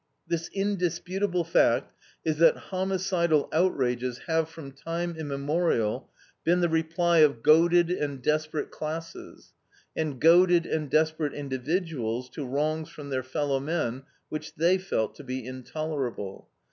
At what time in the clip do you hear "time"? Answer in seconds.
4.71-5.15